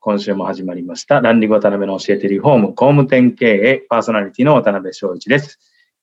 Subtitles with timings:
[0.00, 5.58] 今週も始まりましたランリグ渡辺の教えてリフォーム工務店経営パーソナリティの渡辺翔一です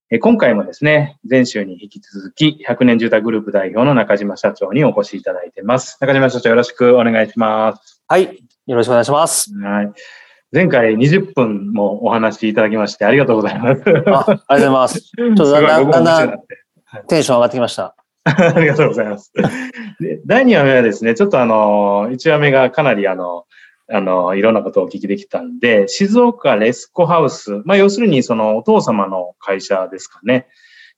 [0.09, 5.98] え今回もですね、前週に引き続き、100年住宅グループ代表の中島社長にお越しいただいてます。
[5.99, 8.02] 中島社長よろしくお願いします。
[8.07, 8.23] はい。
[8.68, 9.54] よろしくお願いします。
[9.54, 9.91] はい。
[10.54, 13.84] 前回20分もお話しいただきましてありがとうございます。
[13.85, 15.02] あありがとうございます。
[15.02, 16.40] ちょっとだんだん、 だんだん
[17.09, 17.93] テンション上がってきました。
[18.23, 19.34] ありがとうございます。
[19.99, 23.43] で第2話目はですね、ちょっとあの、1話目がかなりあの、
[23.90, 30.48] あの、いろんなことをお聞きできたんで、静岡レスコハウス、まあ、要するにそのお父様の会社ですかね、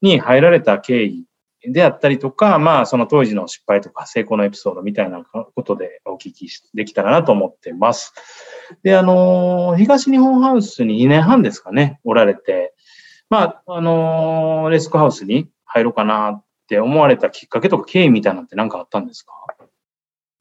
[0.01, 1.25] に入られた経緯
[1.67, 8.13] であったりとか、まあ、その当時の失敗とか成功のエピソードみたいなことでお聞きできたらなと思ってます。
[8.81, 12.73] で、あの、東日本ハウスに2年半ですかね、おられて、
[13.29, 19.33] まあ、あの、レスコハウスに入ろうかなって思われたきっかけとか経緯みたいなのって何かあったんですか？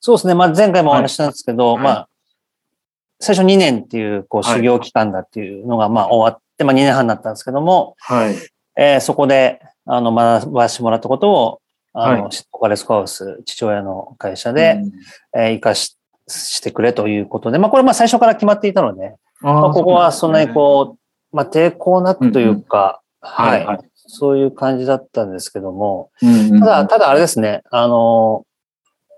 [0.01, 0.35] そうですね。
[0.35, 2.09] まあ、前回もお話したんですけど、はい、まあ、
[3.21, 8.37] 最初2年っていう、こう、修行期間だっていうのが、まあ、終わって、まあ、2年半になったんですけども、はい。
[8.77, 11.61] えー、そこで、あの、学ばせてもらったことを、
[11.95, 14.81] あの、はい、オカレスコハウス、父親の会社で、
[15.35, 15.97] うん、えー、生かし、
[16.29, 20.97] してくれということで、まあ、これ、まあ、最初から決まっていたので、まあ、ここはそんなにこ
[21.33, 26.11] う、まあ、抵抗なくというか、はい、はい、そういう感じだったんですけども、
[26.61, 28.45] ただ、ただあれですね、あの、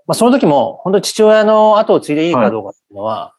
[0.07, 3.35] まあ、その時も、本当に父親の後を継いでいいかどうかっていうのは、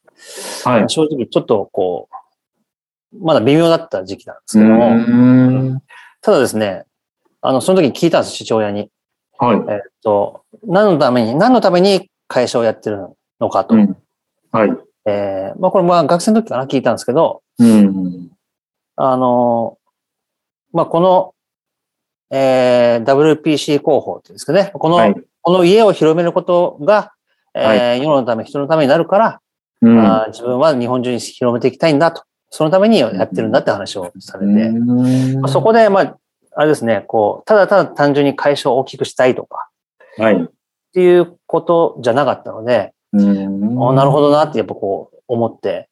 [0.64, 2.08] はい、正直ちょっとこ
[3.12, 5.80] う、まだ微妙だった時期なんですけども、
[6.20, 6.84] ただですね、
[7.40, 8.90] あの、その時聞いたんです、父親に。
[9.38, 9.56] はい。
[9.68, 13.08] えっと、何のために、何のために会社をやってる
[13.40, 13.74] のかと。
[13.74, 13.96] うん、
[14.52, 14.70] はい。
[15.04, 18.30] えー、まあこれま学生の時かな聞いたんですけど、うん、
[18.96, 19.78] あの、
[20.72, 21.34] まあこの、
[22.30, 27.12] えー、WPC 広報っていうんですかね、この、はい、この家を広めることが、
[27.54, 29.40] えー、はい、世のため、人のためになるから、
[29.82, 32.22] うん、あ自分は日本中に広めていきたいんだと。
[32.50, 36.18] そのためにやってるんだって話をされて、まあ、そこで、まあ、
[36.54, 39.70] あれですね、こう、ただただ単純に会社を大きくしたいとか、
[40.18, 40.34] はい。
[40.34, 40.46] っ
[40.92, 43.94] ていうことじゃなかったので、うん。
[43.94, 45.88] なるほどなってやっぱこう思って、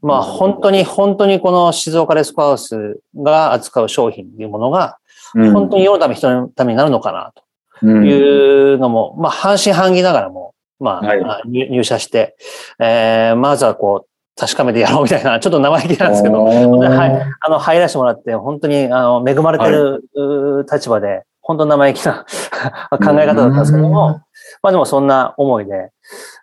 [0.00, 4.98] まあ本当に本当にこの静岡レスコハウスが扱う商品というものが、
[5.34, 7.32] 本当に世のため人のためになるのかな
[7.80, 12.36] というのも、まあ半信半疑ながらも、まあ、はい、入社して、
[12.78, 14.08] えー、まずはこう、
[14.38, 20.04] 確かめてやろうみたいな、 ちょっと生意気なんですけど、はい、あの、入らせてもらって、本当に、あの、恵まれてる
[20.70, 22.26] 立場で、本当生意気な
[22.92, 24.20] 考え方だったんですけども、
[24.62, 25.90] まあでもそんな思いで、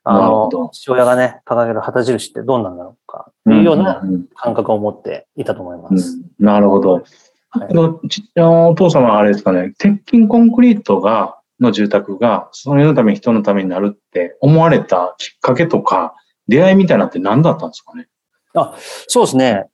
[0.03, 4.01] あの、父親がね、掲げる旗印ってどんなんだろうか、というような
[4.35, 6.17] 感覚を持っていたと思います。
[6.39, 7.03] うん、なるほど。
[7.51, 7.77] はい、
[8.41, 16.13] お父様はあれですかね、鉄筋コンクリートが、の住宅が、その世のため人のためになるって思われたきっかけとか、
[16.47, 18.07] 出会いみたいなって何だったんですかね？
[18.53, 18.75] あ、
[19.07, 19.65] そうですね。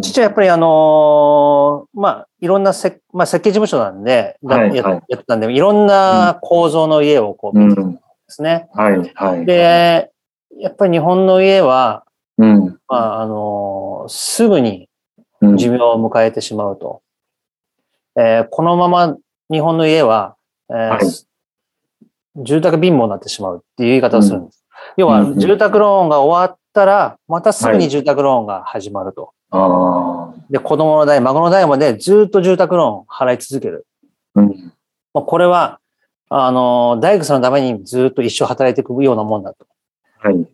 [0.00, 8.68] 父はやっぱりあのー、まあ、いろんなせ、まあ、設計事務所なんで、はいはい、やってたんで、いろんな構造の家をこう見てたんですね。
[8.74, 9.44] うん、はい、はい。
[9.44, 10.10] で、
[10.58, 12.04] やっぱり日本の家は、
[12.38, 14.88] うん、まあ、あのー、すぐに
[15.42, 17.02] 寿命を迎えてしまうと。
[18.16, 19.16] うん、えー、このまま
[19.50, 20.36] 日本の家は、
[20.70, 24.64] えー、はい、住宅貧乏になってしまうっていう言い方をするんです。
[24.96, 29.32] 要は、住宅ローンが終わったら、またすぐに住宅ローンが始まると。
[29.50, 33.86] はい、で、子供の代、孫の代までずっと住宅ローン払い続ける。
[34.34, 34.72] うん、
[35.12, 35.80] これは、
[36.28, 39.66] あの、大工さんのためにずっと一生働いていくようなもんだと。
[40.18, 40.46] はい。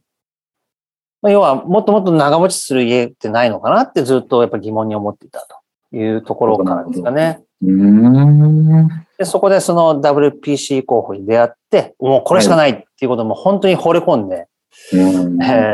[1.22, 5.46] 要は、もっともっと長持ちする家ってないのかなってずっとやっぱ疑問に思っていた
[5.90, 7.42] というところからですかね。
[7.62, 14.48] でそこでその WPC 候補に出会って、もうこれしかないっていうことも本当に惚れ込んで、
[14.92, 14.96] え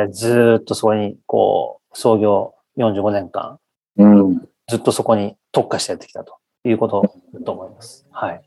[0.09, 3.59] ー、ずっとそこにこう、創業45年間、
[3.97, 8.07] うん、ずっとそこに特化してやってきたということだと思います。
[8.11, 8.43] はい。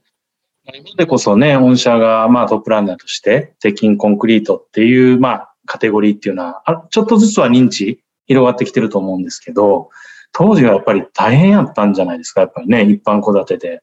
[0.65, 9.89] 今でこそね、御社がまあトップランナーとして、鉄筋コンクリートっていうまあカテゴリーっていうのは、あちょっとずつは認知広がってきてると思うんですけど、
[10.31, 13.81] 当時はやっぱり大変やったんじゃないですか、やっぱりね、一般戸建てで。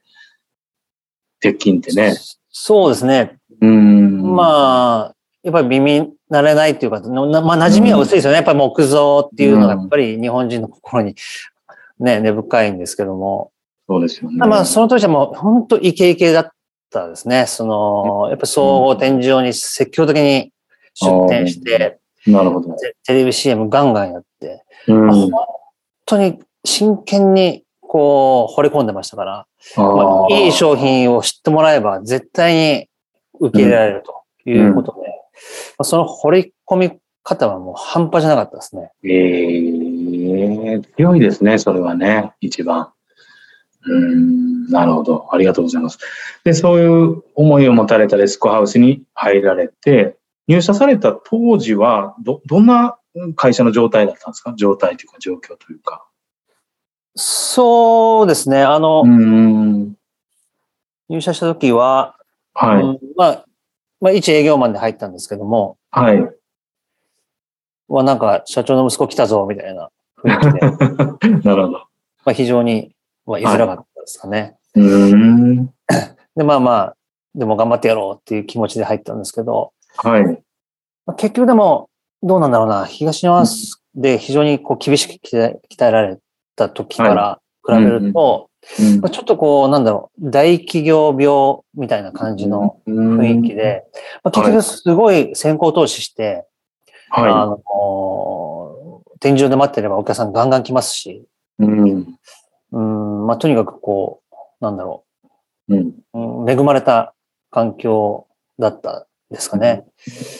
[1.40, 2.14] 鉄筋ってね。
[2.48, 3.37] そうですね。
[3.60, 4.34] うん。
[4.34, 8.37] まあ、やっぱり耳慣れないっていうか、まあ、馴染みは薄いですよね。
[8.37, 11.14] やっぱり木造っていうのがやっぱり日本人の心に
[12.00, 13.52] ね、根深いんですけども。
[13.88, 14.38] そうですよね。
[14.38, 16.50] まあ、その当時はもう本当イケイケだっ
[16.90, 17.46] たですね。
[17.46, 20.52] その、やっぱ総合展示場に積極的に
[20.94, 22.75] 出展して、なるほど。
[23.06, 25.31] テレビ CM ガンガンやって、うん、本
[26.06, 32.88] 当に真剣にこう、惚れ込んでましたから、まあ、いい商品を知ってもらえば絶対に
[33.41, 35.12] 受け入れられるということで、うんま
[35.79, 36.93] あ、その惚れ込み
[37.23, 38.91] 方はもう半端じゃなかったですね。
[39.05, 42.91] ええー、強いですね、それはね、一番。
[43.88, 45.29] うん、なるほど。
[45.32, 45.99] ありがとうございます。
[46.44, 50.17] で、そういう思いを持たれたレスコハウスに入られて、
[50.49, 52.99] 入社された当時は、ど、どんな
[53.35, 54.55] 会社の状態だったんですか？
[54.57, 56.07] 状態というか状況というか。
[57.15, 58.63] そうですね。
[58.63, 59.03] あの、
[61.09, 62.17] 入社した時は、
[62.53, 63.45] はい、うん、まあ、
[64.01, 66.21] まあ、一営業マンで入ったんですけども、はい。
[67.89, 71.41] はなんか、社長の息子来たぞ、みたいな雰囲気で。
[71.49, 71.79] なるほど。
[71.79, 71.89] ま
[72.27, 74.59] あ、非常に、まあ、居づらかったですかね。
[74.75, 75.67] はい、うん
[76.37, 76.97] で、まあまあ、
[77.35, 80.25] でも頑張ってやろうっていう気持ちで入ったんですけど、はい。
[81.07, 81.89] まあ、結局でも、
[82.23, 83.47] どうなんだろうな、東日本
[83.95, 86.19] で非常にこう厳しく鍛えられ
[86.55, 88.51] た時から比べると、
[89.01, 93.85] まあ、ちょっとこう、なんだろう、大企業病みたいな感じの雰囲気で、
[94.25, 96.47] まあ、結局すごい先行投資して、
[97.11, 101.25] はい、あの、天井で待ってればお客さんガンガン来ますし、
[101.59, 102.19] うん、
[102.73, 105.05] うんまあ、とにかくこう、なんだろ
[105.69, 105.77] う、
[106.15, 107.15] うん、恵まれた
[107.51, 108.27] 環境
[108.59, 109.84] だったですかね。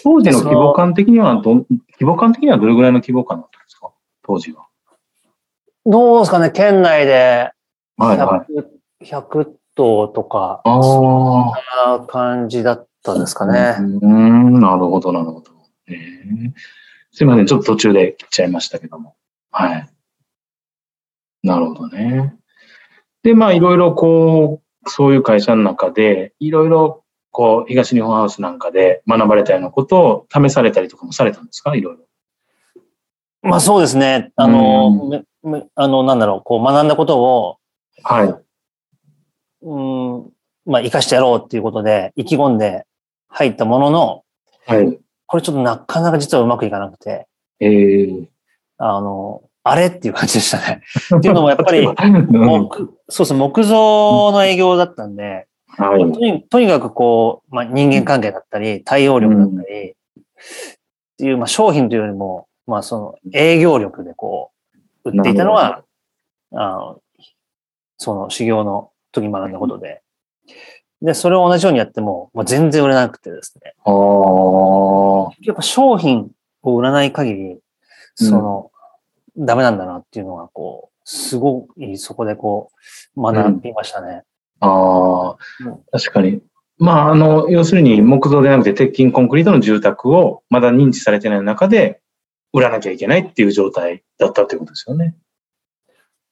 [0.05, 1.67] 当時の規模感的にはど、規
[2.01, 3.91] 模感的にはどれぐらいの規模感だったんですか？
[4.23, 4.67] 当時は。
[5.85, 7.53] どうですかね、県内で
[7.99, 8.47] 100、はいは
[9.01, 11.53] い、100頭とか、そ
[11.91, 13.77] んな感じだったですかね。
[13.79, 15.53] うん、なるほど、なるほど。
[15.89, 16.53] えー、
[17.13, 19.15] すいません、ちょっと途中で切っちゃいましたけども。
[19.53, 19.89] はい。
[21.45, 22.35] なるほどね。
[23.23, 27.05] で、まあ、いろいろこう、そういう会社の中で、いろいろ
[27.37, 31.77] こう、東日本ハウスなんかで学ばれたようなことを試されたりとかもされたんですか？
[31.77, 32.01] いろいろ。
[33.43, 34.33] まあそうですね。
[34.37, 35.23] あの、
[35.75, 37.59] あの、なんだろう、こう学んだことを、
[38.03, 38.35] はい。
[39.61, 40.33] うん、
[40.65, 42.87] まあ生かしてやろうっていうことで、意気込んで
[43.29, 44.23] 入ったものの、
[44.67, 44.99] はい。
[45.27, 47.29] これちょっとなかなか実はうまくいかなくて、
[47.61, 48.27] ええー、
[48.79, 50.81] あの、あれっていう感じでしたね。
[51.19, 51.85] っていうのもやっぱり、
[52.31, 59.95] 木そうそう、木造の営業だったんで、はい、とにとにかくこう、まあ、人間関係だったり、対応力だったり、っ
[61.19, 64.53] ていう、まあ、商品というよりも、まあ、その営業力でこ
[65.05, 65.83] う、売っていたのは、
[66.53, 67.01] あの、
[67.99, 70.03] その修行の時学んだことで。
[71.03, 73.75] で、それを同じようにやっても、まあ、全然売れなくてですね。
[73.85, 73.91] あ
[75.43, 76.31] やっぱ商品
[76.63, 77.59] を売らない限り、
[78.15, 78.71] その、
[79.37, 82.71] うん、ダメなんだなっていうのが、こう、すごいそこでこ
[83.17, 84.23] う、学びましたね。
[84.63, 85.37] うん、ああ、
[85.93, 86.41] 確かに。
[86.79, 92.01] まあ、あの、要するに木造でなくて鉄筋コンクリートの住宅をまだ認知されてない中で
[92.53, 95.15] 売らなきゃいけないっていう状態だったってことですよね。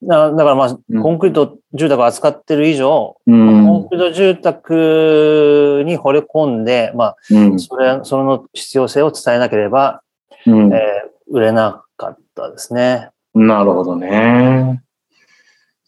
[0.03, 10.03] だだからまあ、コンクリート住宅を扱ってる以上、うん、コンクリート住宅に惚れ込んで、まあ、うん、それ、その必要性を伝えなければ、
[10.45, 10.79] うん、えー、
[11.31, 13.09] 売れなかったですね。
[13.33, 14.83] なるほどね。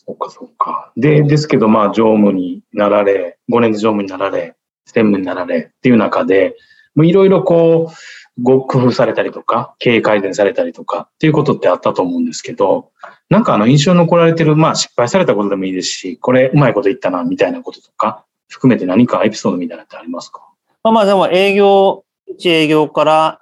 [0.07, 0.93] そっかそっか。
[0.95, 6.55] で、ですけど、まあ、常務になられ、5年で常務になられ、専務になられっていう中で、
[6.95, 7.93] いろいろこう、
[8.41, 12.91] ご工夫されたりとか、経営改善されたりとかっていうことってあったと思うんですけど、
[13.29, 20.47] なんかあの印象に残られてる、まあ失敗されたことでもいいですし、これうまいこと言ったな、みたいなこととか、含めて何かエピソードみたいなってありますか？
[20.83, 23.41] まあまあでも営業、一営業から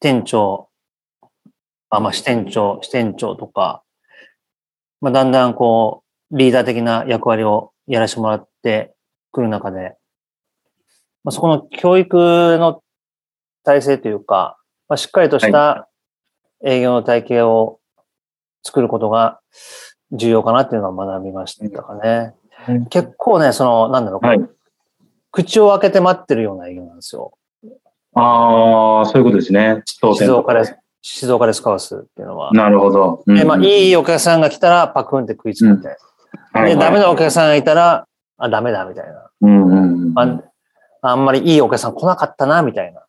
[0.00, 0.68] 店長、
[1.90, 3.82] あまあ支店長、支店長とか、
[5.00, 8.94] まあだんだんこう、リーダー的な役割をやらせてもらって
[9.32, 9.96] くる中で、
[11.24, 12.82] まあ、そこの教育の
[13.64, 15.88] 体制というか、まあ、しっかりとした
[16.64, 17.80] 営業の体系を
[18.62, 19.40] 作ることが
[20.12, 22.34] 重要かなっていうのは学びましたかね。
[22.68, 24.40] うん、結構ね、その、なんだろう、はい、
[25.30, 27.32] 口を開けて待ってるような営業なんですよ。
[28.14, 29.82] ああ、そういうことですね。
[29.84, 32.52] 静岡で、静岡でスカウスっていうのは。
[32.52, 33.22] なるほど。
[33.26, 35.96] うん、で、まあ、いいお客さんが来たらパクンって食いつくみたい
[36.54, 36.64] な。
[36.64, 39.30] で、ダメなお客さんがいたら、あ、ダメだみたいな。
[39.40, 40.42] うんうんうん、
[41.02, 43.02] あんまりいいお客さん来なかったな、みたいな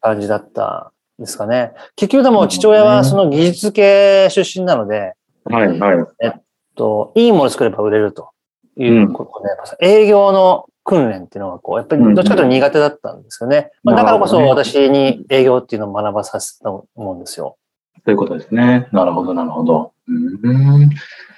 [0.00, 1.72] 感じだったんですかね。
[1.96, 6.06] 結局でも父親はその技術系出身なので、はいはい。
[6.20, 6.32] えっ
[6.76, 8.30] と、いいもの作れば売れると
[8.76, 9.48] いうことで、
[9.88, 13.70] うん、営業の訓練っていうのは、こう、やっぱりどっちかというと苦手だったんですよね。
[13.84, 17.56] まあ、だからこそ私に営業っていうのを学ばさせたと思うんですよ。
[18.04, 18.88] ということですね。
[18.92, 19.92] なるほど、なるほど。
[20.08, 20.12] う
[20.52, 20.90] ん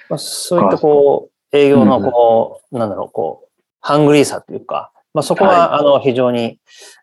[0.08, 6.58] まあ、そういったこう、営業のこう、うん、なんだろう、こう、ハングリーさというか、まあ、そこは、あの、非常に、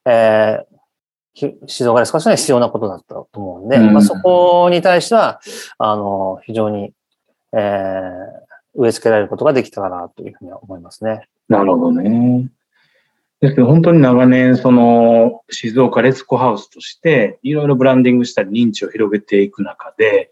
[0.05, 0.71] えー、
[1.35, 5.39] 指導が少しは必要なことだったと思うんで、うん、まあ、そこに対しては、
[5.77, 6.93] あの、非常に、
[7.53, 7.59] えー、
[8.75, 11.27] 植え付けられることができたかなというふうには思いますね。
[11.51, 12.47] なるほどね。
[13.41, 20.31] ですけど、本当に長年、その、静岡レツコハウスとして、いろいろブランディングしたり認知を広げていく中で、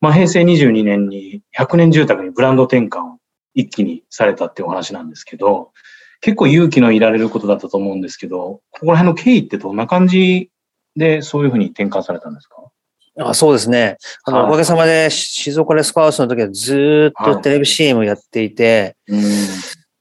[0.00, 3.18] まあ、平成22年に100年住宅にブランド転換を
[3.54, 5.72] 一気にされたっていうお話なんですけど、
[6.20, 10.50] 結構勇気のいられることだったと思うんですけど、ここら辺の経緯ってどんな感じ
[10.96, 12.56] でそういうふうに転換されたんですか？
[13.16, 13.96] あそうですね。
[14.24, 19.20] あの、おかげさまで静岡レスコハウスの時はずっとテレビ CM やっていて、はい、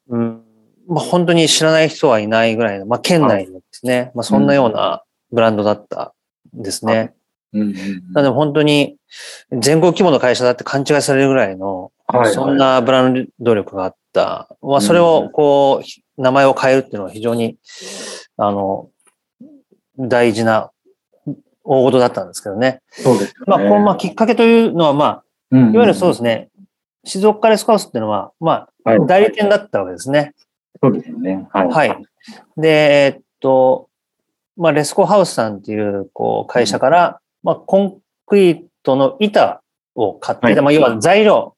[0.09, 0.32] うん、
[0.87, 6.13] まあ、本当に知らない人はいないぐらいの、まあ、県内のですね、まあ、そんなようなブランドだった
[6.55, 7.13] んですね。
[7.53, 7.73] うん、
[8.13, 8.97] なので本当に
[9.51, 11.91] 全国規模の会社だって勘違いされるぐらいの、
[12.33, 14.49] そんなブランド力があった。
[14.61, 17.57] まあ、それをこう、名前を変えるっていうのは非常に、
[18.37, 18.89] あの、
[19.97, 20.71] 大事な
[21.63, 22.81] 大事だったんですけどね。
[22.89, 26.49] そうです、ね、まあ、このまあきっかけというのは、まあ、いわゆるそうですね、
[27.05, 30.33] 静岡レスカウスっていうのは、まあ、代理店だったわけですね。
[30.83, 31.47] そうですよね。
[31.53, 31.67] はい。
[31.69, 32.05] はい。
[32.57, 32.67] で、
[33.05, 33.89] えっと、
[34.57, 39.63] まあ、レスコハウスさんっていう、こう、会社から、まあ、コンクリートの板
[39.95, 41.55] を買っていた、まあ、要は材料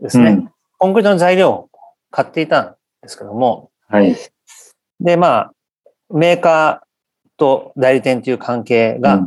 [0.00, 1.70] ですね、コンクリートの材料を
[2.10, 4.16] 買っていたんですけども、はい。
[5.00, 5.52] で、まあ、
[6.10, 6.86] メーカー
[7.36, 9.26] と代理店という関係が、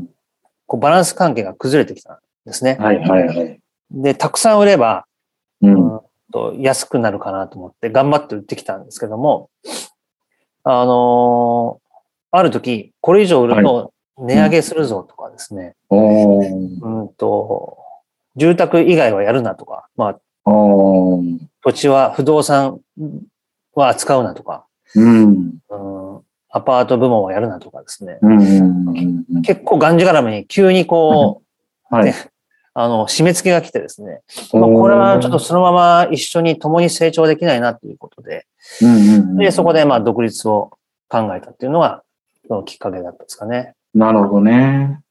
[0.65, 2.77] こうバランス関係が崩れてきたんですね。
[2.79, 3.59] はいはいはい。
[3.91, 5.05] で、たくさん売れば、
[5.61, 5.99] うん、
[6.31, 9.49] と安くなるかなと思って頑張って売ってきたんですけども、
[10.63, 16.01] あのー、ある時、これ以上売ると値上げするぞとかですね、はい、
[16.81, 17.09] うん。
[17.13, 17.77] と、
[18.35, 22.79] 住宅以外はやるなとか、まあ、土地は不動産
[23.73, 24.65] は扱うなとか、
[24.95, 26.21] うん、うん。
[26.49, 28.19] アパート部門はやるなとかですね。
[29.43, 31.43] 結構がんじがらめに急にこ
[31.91, 32.13] う、はい、
[32.79, 34.21] あの、締め付けが来てですね。
[34.53, 38.45] まあ、これはちょっとそのまま一緒に共に成長できないなということで、
[39.35, 40.77] で、そこでまあ独立を
[41.09, 42.03] 考えたっていうのが、
[42.65, 43.73] きっかけだったんですかね。
[43.95, 45.01] なるほどね。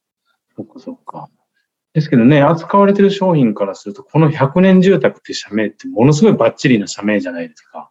[0.57, 1.29] そっかそっか。
[1.93, 7.91] ですけどね、扱われてる商品からすると、この100年住宅って社名ってものすごいバッチリな社名じゃないですか。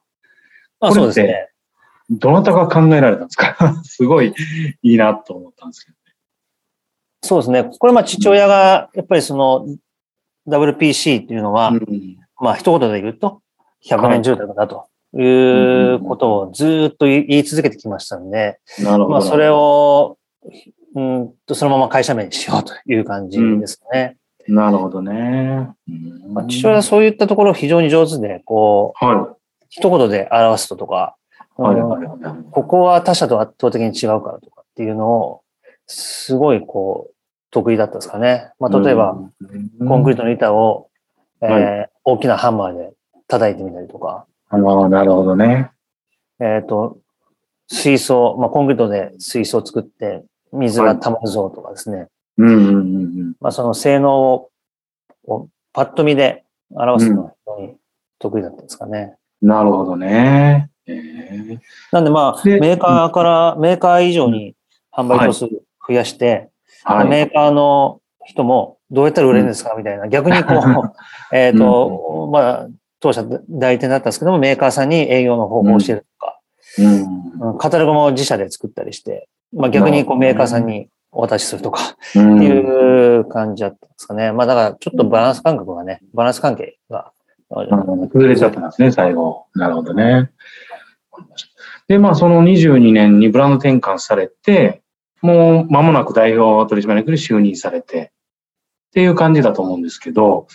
[0.79, 1.49] あそうですね。
[2.09, 3.75] どなたが考えられたんですか？
[3.83, 4.33] すごい
[4.83, 6.04] いいなと思ったんですけどね。
[7.25, 7.63] そうですね。
[7.79, 9.67] これまあ父親が、やっぱりその
[10.47, 13.41] WPC っていうのは、うん、まあ一言で言うと、
[13.85, 19.09] 100年住宅だということをずっと言い続けてきましたんで、なるほど。
[19.09, 20.17] まあそれを、
[20.95, 24.17] うんと、そのまま会社名にしようという感じですね。
[24.47, 25.69] うん、なるほどね。
[26.29, 31.15] まあ、父親はそういったところ非常に上手で、こう、はい、一言で表すととか、はい
[32.51, 35.41] ここは他社と圧倒的に違うからとかっていうのを、
[35.87, 37.14] すごいこう、
[37.55, 38.51] 得意だったですかね。
[38.59, 39.17] まあ、例えば、
[39.87, 40.89] コンクリートの板を、
[41.41, 42.91] えー、はい、大きなハンマーで
[43.29, 44.25] 叩いてみたりとか。
[44.49, 45.71] ああ、なるほどね。
[46.41, 46.97] えっ、ー、と、
[47.69, 52.09] 水槽、まあ、コンクリートで水槽を作って水が溜まるぞとかですね。
[52.37, 54.51] うんうんうん、まあ、その性能を
[55.71, 57.75] パッと見で表すのは非常に
[58.19, 59.15] 得意だったんですかね。
[59.41, 60.69] うん、なるほどね。
[60.87, 61.59] えー、
[61.93, 64.55] なんでまあ、メーカーから、メーカー以上に
[64.91, 65.47] 販売個数
[65.87, 66.49] 増やして、
[66.85, 69.75] はい、メーカーの人もどうやったら売れるんですか？
[69.77, 70.91] みたいな、 逆にこう、
[71.35, 72.67] えっと、まあ、
[72.99, 76.39] 当社代理店だったんですけども、メーカーさんに営業の方法を教えるとか、
[77.41, 84.31] うん、カタログも自社で作ったりして、まあ逆にこうメーカーさんにお渡しするとか、っていう感じだったんですかね。
[84.31, 87.11] まあだからちょっとバランス感覚がね、バランス関係が。
[88.11, 89.45] 崩れちゃったんですね、最後。
[89.53, 90.31] なるほどね。
[91.87, 94.81] で、まあその22年にブランド転換されて、
[95.25, 98.11] もう間もなく代表取締役に就任されて、
[98.89, 100.47] っていう感じだと思うんですけど、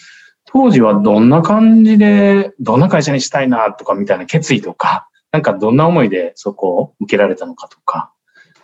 [0.47, 8.13] 当時はどんな感じで、どんな会社にしたいなとかみたいな決意とか、なんかどんな思いでそこを受けられたのかとか、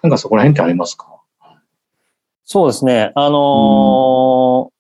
[0.03, 1.21] なんかそこら辺ってありますか？
[2.45, 3.13] そうですね。
[3.15, 4.71] あの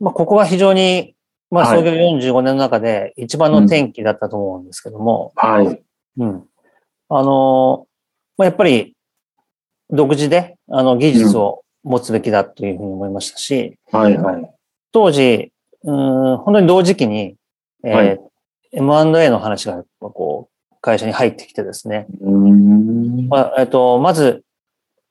[0.00, 1.14] ー、まあ、ここは非常に、
[1.50, 5.82] まあ、創業45年の中で一番の転機だったと思うんですけども、はい。
[6.18, 6.44] うん。
[7.08, 7.88] あのー、
[8.36, 8.94] まあ、やっぱり
[9.90, 14.16] 独自で、あの、技術を持つべきだというふうに思いましたし、うん、はい。
[14.16, 14.50] はい。
[14.92, 15.52] 当時、
[15.84, 17.36] うん、本当に同時期に、
[17.84, 18.20] えーはい、
[18.72, 22.06] M&A の話が、こう、会社に入ってきてですね。
[23.28, 24.44] まあえっと、まず、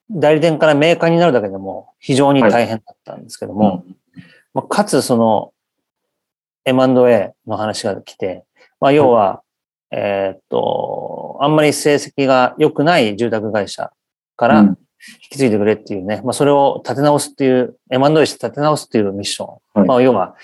[0.09, 3.83] 代理店からメーカーになるだけでも非常に大変だったんですけども、はい
[4.53, 5.51] まあ、かつその
[6.65, 8.45] M&A の話が来て、
[8.79, 9.41] まあ、要は、
[9.91, 13.91] えっと、あんまり成績が良くない住宅会社
[14.37, 14.75] から引
[15.31, 19.85] き継いでくれっていうね、まあ、それを立て直すっていう、M&A して立て直すっていうミッション。
[19.85, 20.35] まあ、要は、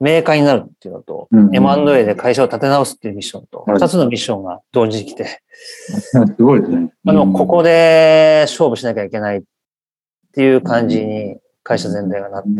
[0.00, 5.40] メーカーになるっていうのと、うん、M&A で会社を立て直すっていうミッションと、二つのミッションが同時に来て。
[5.78, 6.92] すごいですね。
[7.06, 9.42] あの、ここで勝負しなきゃいけないっ
[10.32, 12.58] ていう感じに会社全体がなったんで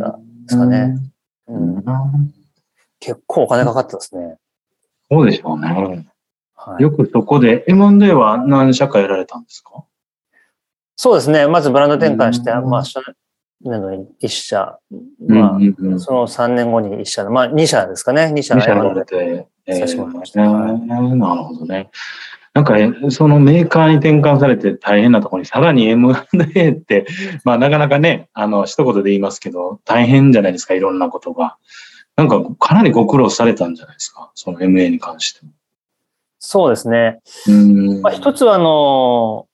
[0.49, 0.97] すかね。
[1.49, 1.85] うん、
[3.01, 4.37] 結構お金かかったですね。
[5.11, 6.07] そうでしょうね。
[6.57, 9.85] はい、よくそこで M&A は何社かやられたんですか？
[10.97, 11.47] そうですね。
[11.47, 12.85] まずブランド転換して、まあ、
[13.63, 14.79] 年度に1社、
[15.27, 18.55] まあ、その3年後に1社、まあ2社ですかね、2社。
[18.55, 21.91] 2社られて、えー、なるほどね。
[22.53, 22.77] なんか、
[23.11, 27.05] そのメーカーに転換されて大変なところに、さらに M&A って、
[27.43, 31.57] まあなかなかね、あの、一言で言いますけど、大変じゃないですか、いろんなことが。
[32.17, 35.51] なんか、かなりご苦労されたんじゃないですか、その MA に関しても。
[36.39, 37.21] そうですね。
[37.49, 39.49] うんまあ、一つは、あの、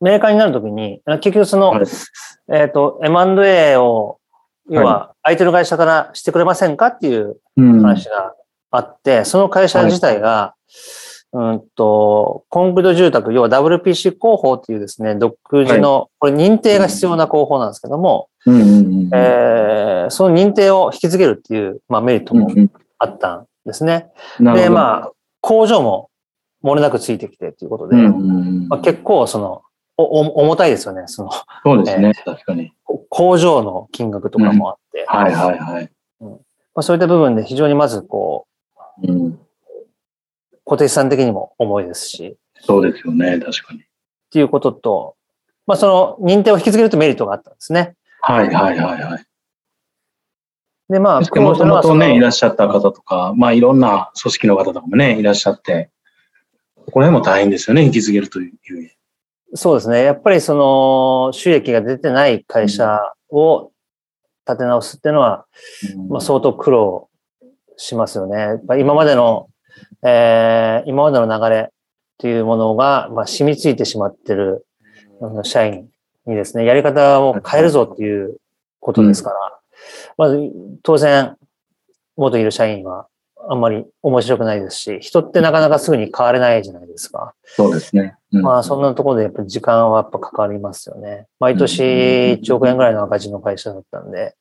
[0.00, 1.86] メーカーになるときに、結局その、はい、
[2.52, 4.18] えっ、ー、と、M&A を、
[4.70, 8.34] 要は、相手の会社からしてくれませんかっていう話が
[8.70, 10.54] あって、うん、その会社自体が、は
[11.34, 22.48] い、うんと、コンクリート住宅、要は WPC 広報っていうですね、独自の、はい、これ認定が必要な広報なんですけども、えー、その認定を引き継げるっていう、まあ、メリットも
[22.98, 24.10] あったんですね。
[24.38, 26.10] で、まあ、工場も
[26.64, 29.62] 漏れなくついてきてということで、まあ、結構その、
[29.98, 31.30] お重たいですよね、その。
[31.64, 32.72] そうですね、えー、確かに。
[33.10, 35.00] 工場の金額とかもあって。
[35.00, 35.90] うん、はいはいはい。
[36.20, 38.46] うんまあ、そういった部分で非常にまずこ
[39.02, 39.40] う、うん、
[40.64, 42.36] 固定資産的にも重いですし。
[42.60, 43.80] そうですよね、確かに。
[43.80, 43.82] っ
[44.30, 45.16] ていうことと、
[45.66, 47.96] まあその認定を引き継げるとメリットがあったんですね。
[48.20, 49.24] はいはいはいはい。
[50.88, 55.90] で、まあ、もともとね、いらっしゃった方とか、まあいろんな組織の方とかもね、いらっしゃって、
[56.92, 58.92] これも大変ですよね、引き継げるという。
[59.54, 60.02] そうですね。
[60.02, 63.72] やっぱりその収益が出てない会社を
[64.46, 65.46] 立て直すっていうのは、
[66.08, 67.08] まあ、相当苦労
[67.76, 68.60] しますよね。
[68.78, 69.48] 今までの、
[70.02, 71.72] えー、今までの流れっ
[72.18, 74.66] ていうものが、まあ、染みついてしまってる
[75.44, 75.88] 社員
[76.26, 78.36] にですね、やり方を変えるぞっていう
[78.80, 79.36] ことですから、
[80.16, 80.50] まず
[80.82, 81.36] 当然、
[82.16, 83.06] 元いる社員は
[83.50, 87.34] あんまり面白くないですし、人ってなかなかすぐに変われないじゃないですか。
[87.44, 88.16] そうですね。
[88.32, 91.26] うん、まあ、そんなところでやっぱり時間はやっぱかかりますよね。
[91.40, 94.36] 毎年1億円ぐらいの赤字の会社だったんで、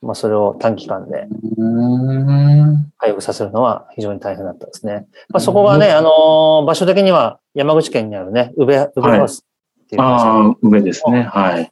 [0.00, 1.28] まあ、それを短期間で
[2.96, 5.06] 回復させるのは非常に大変だったですね。
[5.28, 9.44] まあ、そこがね、あの、場所的には山口県にあるね、宇部、宇部ハウス
[9.84, 11.22] っていうああ、宇部ですね。
[11.24, 11.64] はい。
[11.64, 11.70] ま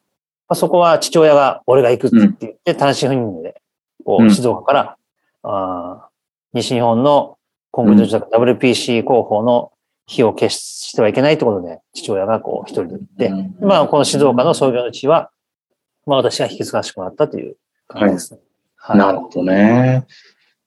[0.48, 3.62] あ、そこは父親が俺が行くって言って、単身赴任で、
[4.04, 4.96] こう、静岡から、
[5.42, 6.07] あ
[6.52, 7.37] 西日本の
[7.70, 9.72] コンクリート住宅 WPC 広報の
[10.06, 13.30] 火を消してはいけないということで、父親がこう一人で行って、
[13.61, 15.30] まあこの静岡の創業の地は、
[16.06, 17.56] まあ私が引き継がせてもらったという
[17.87, 18.40] 感じですね。
[18.76, 18.98] はい。
[18.98, 20.06] なるほどね。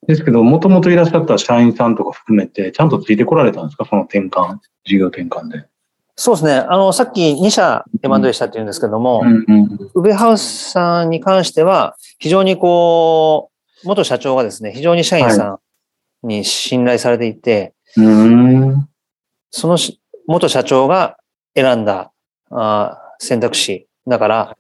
[0.08, 3.86] ですけど、もともといらっしゃった社員さんとか含めて、ちゃんとついてこられたんですか？
[3.86, 5.65] その転換、事業転換で。
[6.15, 6.54] そうですね。
[6.54, 9.24] あの、さっき2社 M&A したって言うんですけども、
[9.96, 13.50] ウベハウスさんに関しては、非常にこ
[13.84, 15.60] う、元社長がですね、非常に社員さん
[16.24, 17.74] に信頼されていて、
[19.50, 19.78] その
[20.28, 21.18] 元社長が
[21.56, 22.12] 選んだ
[22.50, 24.58] あ選択肢だから、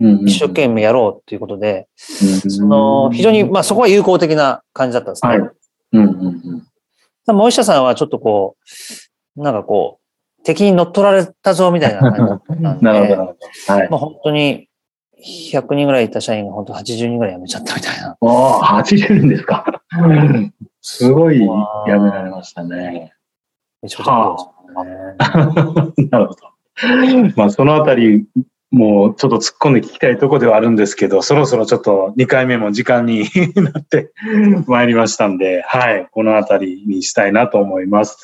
[0.00, 5.38] 一生懸命やろうということで、その非常に、まあそこは有効的な感じだったんですね。
[5.38, 8.56] はい、もう一社さんはちょっとこ
[9.36, 10.00] う、なんかこ
[10.40, 13.36] う、敵に乗っ取られたぞみたいな感じだったんで、 なるほど。
[13.74, 14.68] はい、まあ本当に
[15.52, 18.10] 100人ぐらいいた社員が本当80人ぐらい辞めちゃったみたいな。
[18.10, 19.82] ああ、80人ですか。
[20.80, 23.12] すごい辞められましたね。
[23.82, 25.16] めちゃくちゃね。
[26.10, 26.58] なるほど。
[27.36, 28.26] まあ、そのあたり、
[28.70, 33.24] もうちょっと突っ込んで聞きたいところではあるんですけど、そろそろちょっと2回目も時間に
[33.56, 34.12] なって
[34.66, 38.18] まいりましたんで、はい、このあたりにしたいなと思います。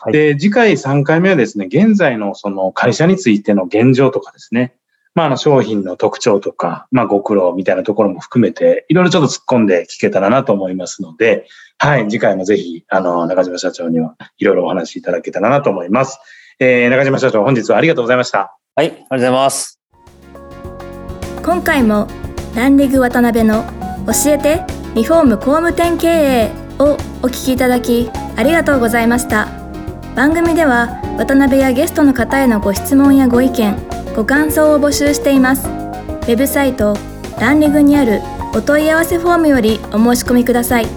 [0.00, 4.74] はい、で、次回3回目はですね、現在のその会社についての現状とかですね、
[5.18, 16.20] まあ、あの商品の特徴とか、まあ、ご苦労みたいなところも含めて、いろいろちょっと突っ込んで聞けたらなと思いますので、はい、次回もぜひ、あの、中島社長にはいろいろお話しいただけたらなと思います。
[16.60, 18.56] えー、中島社長、本日はありがとうございました。
[18.76, 19.80] はい、ありがとうございます。
[21.42, 22.06] 今回も、
[22.54, 23.64] ランディグ渡辺の
[24.06, 24.62] 教えて
[24.94, 29.67] リフォーム工務店経営をお聞きいただき、ありがとうございました。
[30.18, 33.76] 番組では渡辺やゲストの方へのご質問やご意見
[34.16, 35.68] ご感想を募集しています。
[35.68, 36.96] ウェブサイト
[37.38, 38.20] ランリグにある
[38.52, 40.88] お問い合わせフォームよりお申し込みください。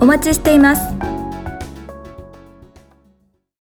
[0.00, 1.13] お待ちしています。